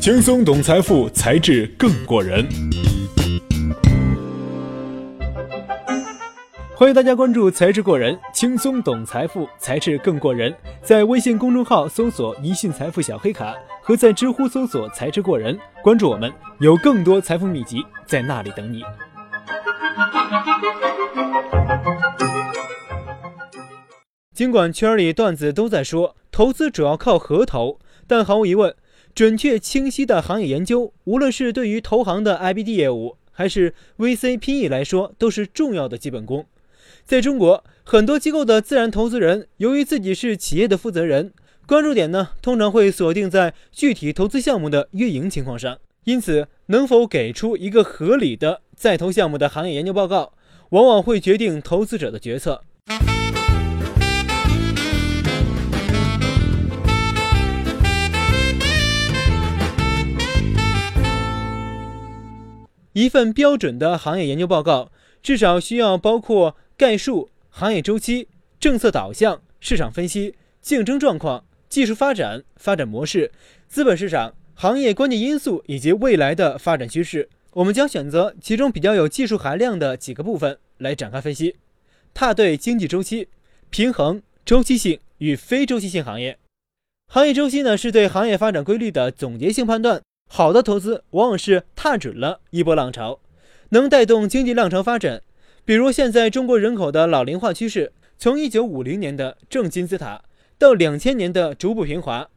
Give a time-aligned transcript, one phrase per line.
[0.00, 2.48] 轻松懂财富，才智更过人。
[6.74, 10.56] 欢迎大家关注“才智过人”，轻松懂财富，才智更过人。
[10.82, 18.82] 在微信公众号搜索“一信财富小黑卡”，和在知乎搜索“才智过人”，关注我们，有更多财富秘籍在那里等你。
[24.34, 28.74] 尽管圈里段子都在说投资主要靠合投，但毫无疑问，
[29.14, 36.46] 准确清晰的行业研究，无论是对于投行的 IBD 业务，还是 VC PE 来说，都是重要的基本功。
[37.04, 41.32] 在中国，很多机构的自然投资人由于自己是企业的负责人，
[41.66, 50.32] 关注点呢通常会锁定在具体投资项目的运营情况上，因此能否给出一个合理的在投项目的行业研究报告，
[50.70, 52.62] 往往会决定投资者的决策。
[63.00, 66.56] 一份标准的行业研究报告，至少需要包括。
[66.76, 68.26] 概述行业周期、
[68.58, 73.30] 政策导向、市场分析、竞争状况、技术发展、发展模式、
[73.68, 77.28] 资本市场、行业关键因素以及未来的发展趋势。
[77.52, 81.56] 我们将选择其中比较有技术含量的几个部分来展开分析。
[82.14, 83.28] 踏对经济周期，
[83.68, 86.38] 平衡周期性与非周期性行业。
[87.08, 90.00] 行业周期呢，是对行业发展规律的总结性判断。
[90.32, 93.18] 好的投资往往是踏准了一波浪潮，
[93.70, 95.22] 能带动经济浪潮发展。
[95.64, 100.22] 比如现在中国人口的老龄化趋势，从一九五零年的正金字塔
[100.56, 102.28] 到两千年的逐步平滑，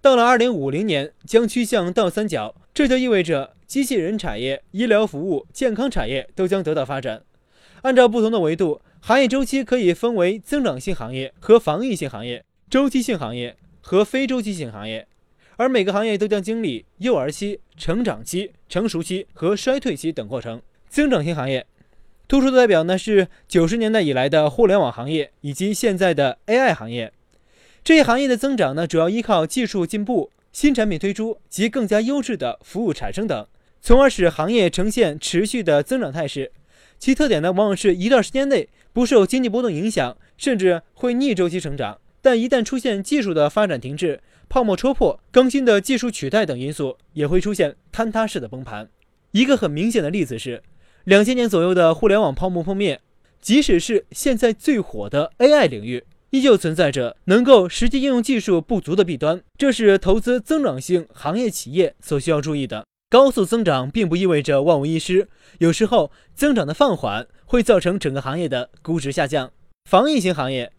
[0.00, 7.22] 到了二零五零年将趋向倒三角，这就意味着机器人产业、医疗服务、健康产业都将得到发展。
[7.82, 15.06] 按照不同的维度，行业周期可以分为增长性行业和防御性行业、周期性行业和非周期性行业，
[15.56, 20.60] 而每个行业都将经历幼儿期、成长期、成熟期和衰退期等过程。
[20.88, 21.66] 增长型行业。
[22.28, 27.12] 突出的代表呢是九十年代以来的互联网行业以及现在的 AI 行业，
[27.84, 33.46] 这些行业的增长呢主要依靠技术进步、新产品推出及更加优质的服务产生等，
[33.82, 36.52] 从而使行业呈现持续的增长态势。
[36.98, 44.20] 其特点呢往往是一段时间内不受经济波动影响，甚至会逆周期成长，但一旦出现技术的发展停滞、
[44.52, 48.86] 泡沫戳破、更新的技术取代等因素，也会出现坍塌式的崩盘。
[49.30, 50.62] 一个很明显的例子是。
[51.04, 53.00] 两千年左右的互联网泡沫破灭，
[53.40, 59.40] 即使是现在最火的 AI 领域，依旧存在着能够实际应用技术不足的弊端。
[59.56, 62.84] 这是投资增长性行业企业所需要注意的。
[63.08, 65.28] 高速增长并不意味着万无一失，
[65.60, 69.50] 有时候增长的放缓会造成整个行业的估值下降。
[69.88, 70.70] 防御型行业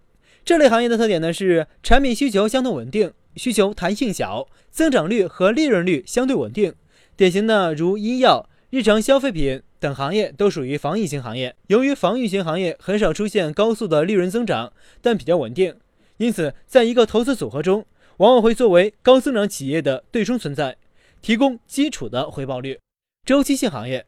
[0.45, 6.73] 这类行业的特点呢是产品需求相对稳定，需求弹性小，增长率和利润率相对稳定。
[7.15, 9.61] 典型的如医药、日常消费品。
[9.83, 11.53] 等行业都属于防御型行业。
[11.67, 14.71] 由于防御型行业很少出现高速的利润增长，
[15.01, 15.75] 但比较稳定，
[16.15, 17.85] 因此在一个投资组合中，
[18.15, 20.77] 往往会作为高增长企业的对冲存在，
[21.21, 22.79] 提供基础的回报率。
[23.27, 24.05] 周期性行业，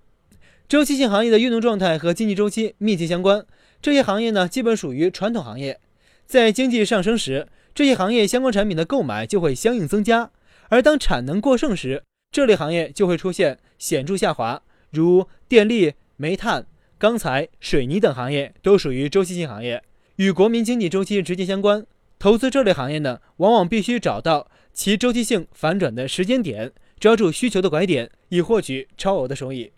[0.70, 3.46] 周期性行业的运动状态和经济周期密切相关。
[3.82, 5.78] 这些行业呢，基本属于传统行业，
[6.26, 10.32] 在经济上升时，这些行业相关产品的购买就会相应增加；
[10.70, 14.64] 而当产能过剩时，这类行业就会出现显著下滑。
[14.92, 19.84] 如电力、煤炭、钢材、水泥等行业都属于周期性行业，
[20.16, 21.86] 与国民经济周期直接相关。
[22.18, 29.74] 投资这类行业呢，往往必须找到其周期性反转的时间点，抓住需求的拐点，以获取超额的收益。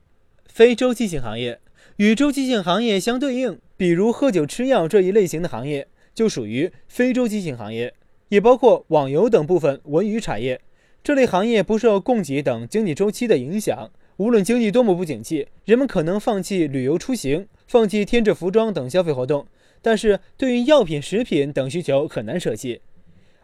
[0.46, 1.60] 非周期性行业
[1.96, 7.94] 与周期性行业相对应，比如喝酒、吃药这一类型的行业就属于非周期性行业，
[8.30, 10.60] 也包括网游等部分文娱产业。
[11.04, 13.92] 这类行业不受供给等经济周期的影响。
[14.18, 19.46] 无论经济多么不景气，人们可能放弃旅游出行，放弃添置服装等消费活动，
[19.84, 22.82] 但是对于药品、食品等需求很难舍弃。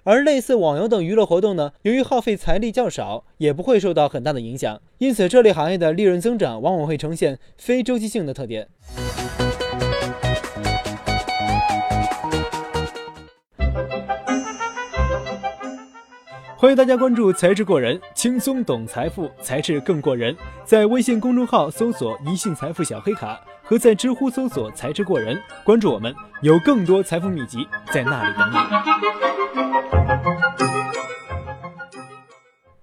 [0.02, 8.68] 而类似网游等娱乐活动呢，由于耗费财力较少，也不会受到很大的影响，因此这类行业的利润增长往往会呈现非周期性的特点。
[16.64, 20.34] 欢迎大家关注“才智过人”，轻松懂财富，才智更过人。
[20.64, 28.56] 在微信公众号搜索“一信财富小黑卡”，和在知乎搜索“才智过人”，关注我们，有更多财富秘籍在那里等你。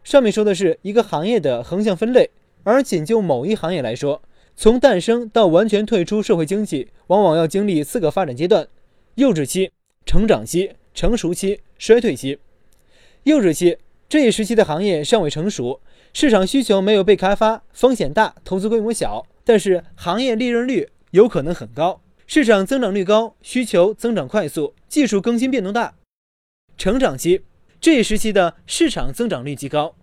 [0.04, 2.28] 上面说的是一个行业的横向分类，
[2.64, 4.20] 而仅就某一行业来说，
[4.54, 8.68] 从诞生到完全退出社会经济，往往要经历四个发展阶段：
[9.14, 9.72] 幼稚期、
[10.04, 12.38] 成长期、成熟期、衰退期。
[13.25, 13.76] 幼稚期
[14.08, 15.81] 这一时期的行业尚未成熟，
[16.14, 25.94] 市场需求没有被开发，风险大，投资规模小，但是行业利润率有可能很高，市场增长率高，需求增长快速，技术更新变动大。
[26.78, 27.43] 成长期
[27.78, 29.94] 这一时期的市场增长率极高，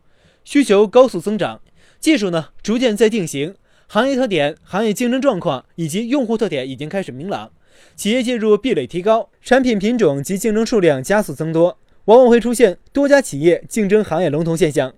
[0.44, 1.60] 需求高速增长，
[2.00, 3.56] 技术呢逐渐在定型，
[3.88, 7.52] 行业特点、行业竞争状况以及用户特点已经开始明朗，
[7.96, 11.80] 企业进入壁垒提高，产品品种及竞争数量加速增多。
[12.08, 14.94] 往往会出现多家企业竞争行业龙头现象。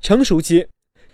[0.00, 0.66] 成熟期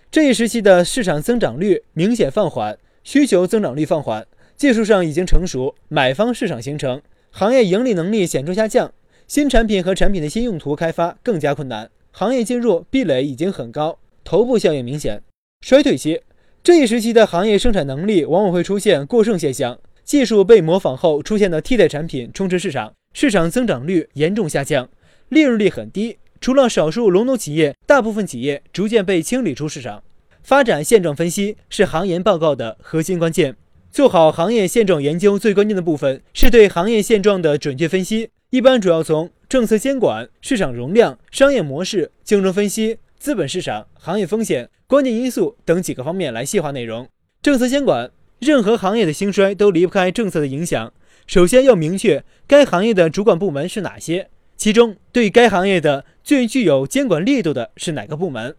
[0.09, 4.25] 这一时期的市场增长率明显放缓，需求增长率放缓，
[4.55, 6.99] 技术上已经成熟，买方市场形成，
[7.29, 8.91] 行业盈利能力显著下降，
[9.27, 15.21] 新产品和产品的新用途开发更加困难，行业进入壁垒已经很高，头部效应明显。
[15.61, 16.21] 衰退期
[16.63, 24.89] 这一时期的行业生产能力往往会出现过剩现象，技术被模仿后出现的替代产品充斥市场，市场增长率严重下降。
[25.29, 30.03] 利润率很低，除了少数龙头企业，大部分企业逐渐被清理出市场。
[30.43, 33.55] 发展现状分析是行研报告的核心关键。
[33.91, 47.07] 做好行业现状研究最关键的部分是对行业现状的准确分析，一般主要从政策监管、市场容量、商业模式、竞争分析、资本市场、行业风险、关键因素等几个方面来细化内容。
[47.41, 50.91] 政策监管，任何行业的兴衰都离不开政策的影响。
[51.25, 54.29] 首先要明确该行业的主管部门是哪些。
[54.57, 58.55] 其中，对该行业的最具有监管力度的是哪个部门？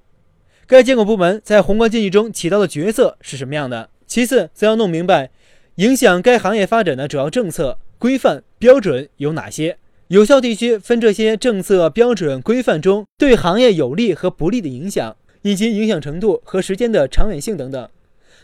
[0.67, 3.89] 该监管部门在宏观经济中起到的角色是什么样的？
[4.07, 5.31] 其次，则要弄明白
[5.77, 9.79] 影响该行业发展的主要政策、规范、标准有哪些，
[10.09, 17.89] 有效地区分这些政策、标准、规范中对行业有利和不利的影响，以及影响程度和时间的长远性等等。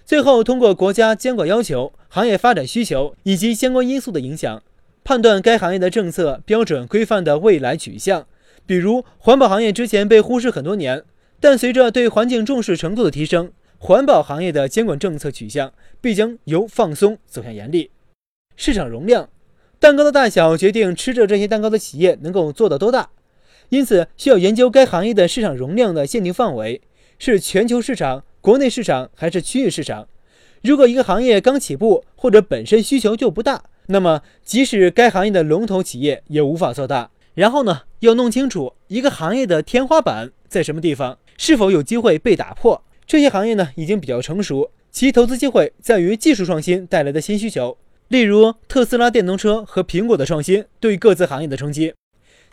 [0.05, 4.63] 最后，通过国家监管要求、行业发展需求以及相关因素的影响。
[5.05, 8.27] 判断该行业的政策标准规范的未来取向，
[8.65, 11.03] 比如环保行业之前被忽视很多年，
[11.41, 17.91] 但随着对环境重视程度的提升，环保行业的监管政策取向必将由放松走向严厉。
[18.57, 19.29] 市场容量，
[19.81, 23.11] 蛋糕的大小决定吃着这些蛋糕的企业能够做到多大，
[23.71, 26.81] 因此需要研究该行业的市场容量的限定范围
[27.19, 30.07] 是全球市场、国内市场还是区域市场。
[30.63, 33.65] 如果一个行业刚起步或者本身需求就不大。
[33.93, 37.11] 那么，即使该行业的龙头企业也无法做大。
[37.35, 42.83] 然后呢，要弄清楚一个行业的天花板在什么地方，是否有机会被打破。
[43.07, 47.77] 这些行业呢，已经比较成熟，其投资机会在于技术创新带来的新需求，
[48.09, 51.93] 例如特斯拉电动车和苹果的创新对各自行业的冲击。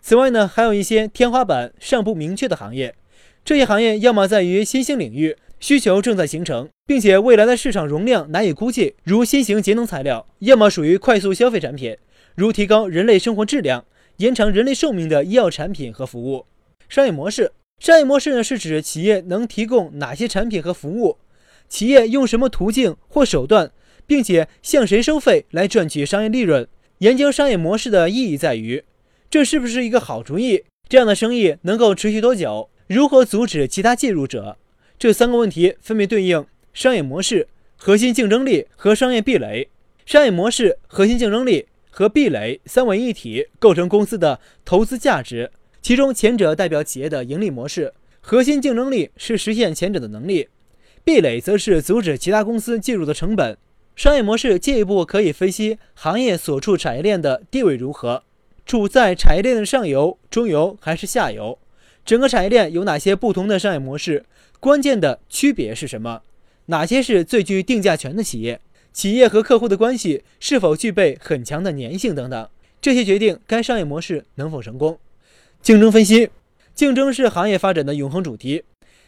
[0.02, 2.94] 此外呢，还有一些天花板尚不明确的行业，
[3.42, 5.36] 这些行业要么在于新兴领域。
[5.60, 11.96] 需求正在形成，并且未来的市场容量难以估计，如新型节能材料；要么属于快速消费产品，
[12.34, 13.84] 如提高人类生活质量、
[14.16, 16.46] 延长人类寿命的医药产品和服务。
[16.88, 21.18] 商业模式，商业模式呢是指企业能提供哪些产品和服务，
[21.68, 23.70] 企业用什么途径或手段，
[24.06, 26.66] 并且向谁收费来赚取商业利润。
[26.98, 28.82] 研究商业模式的意义在于，
[29.30, 30.64] 这是不是一个好主意？
[30.88, 32.70] 这样的生意能够持续多久？
[32.88, 34.56] 如何阻止其他介入者？
[35.00, 36.44] 这三个问题分别对应
[36.74, 39.66] 商业模式、核心竞争力和商业壁垒。
[40.04, 45.50] 商业模式、核心竞争力和壁垒三位一体，构成公司的投资价值。
[45.80, 50.48] 其中前者代表企业的盈利模式，核心竞争力是实现前者的能力，
[51.02, 53.56] 壁垒则是阻止其他公司进入的成本。
[53.96, 58.22] 商业模式进一步可以分析行业所处产业链的地位如何，
[58.66, 61.58] 处在产业链的上游、中游还是下游？
[62.04, 64.26] 整个产业链有哪些不同的商业模式？
[64.60, 66.20] 关键的区别是什么？
[66.66, 68.60] 哪些是最具定价权的企业？
[68.92, 72.48] 企业和客户的关系是否具备很强的粘性等等，
[72.78, 74.98] 这些决定该商业模式能否成功。
[75.62, 76.28] 竞争分析，
[76.74, 78.64] 竞争是行业发展的永恒主题。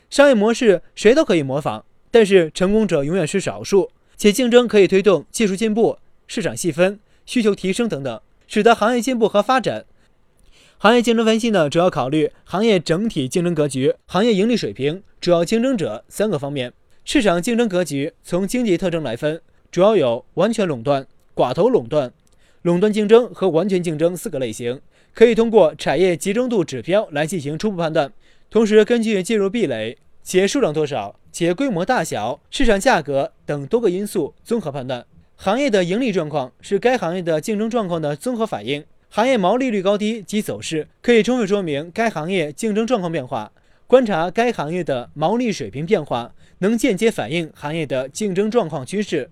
[0.09, 3.91] 商业模式谁都可以模仿，但是成功者永远是少数。
[4.17, 9.85] 且竞争可以推动技术进步、市场细分、需求提升等等，使得行业进步和发展。
[10.83, 16.73] 行业竞争分析呢，主要考虑行业整体竞争格局、行业盈利水平、主要竞争者三个方面。
[17.05, 22.13] 市场竞争格局从经济特征来分，主要有完全垄断、寡头垄断、
[22.63, 24.81] 垄断竞争和完全竞争四个类型，
[25.15, 28.13] 可以通过产业集中度指标来进行初步判断。
[28.51, 35.07] 同时，根据进入壁垒、企业数量多少、企业规模大小、市场价格等多个因素综合判断。
[35.37, 38.83] 行业的盈利状况是该行业的竞争状况的综合反应。
[39.15, 43.53] 行业毛利率高低及走势可以充分说明该行业竞争状况变化。
[43.87, 49.29] 观察该行业的毛利水平变化，能间接反映行业的竞争状况趋势。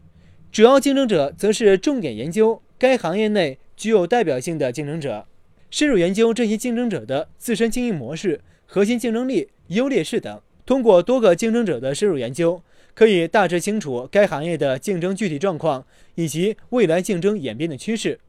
[0.52, 5.26] 主要竞争者则是重点研究该行业内具有代表性的竞争者，
[5.70, 10.42] 深入研究这些竞争者的自身经营模式核心竞争力、优劣势等。
[10.66, 18.20] 通过多个竞争者的深入研究，可以大致清楚该行业的竞争具体状况以及未来竞争演变的趋势。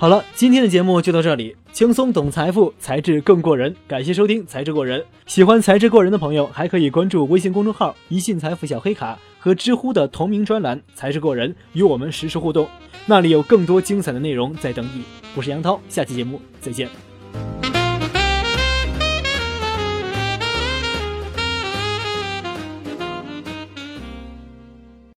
[0.00, 1.54] 好了，今天的节目就到这里。
[1.72, 3.76] 轻松懂财富，才智更过人。
[3.86, 12.66] 感谢收听《才智过人》，喜欢才智过人的朋友还可以关注微信公众号“一信财富小黑卡”和知乎的同名专栏“才智过人”，与我们实时互动。
[13.04, 15.02] 那里有更多精彩的内容在等你。
[15.34, 17.09] 我是杨涛，下期节目再见。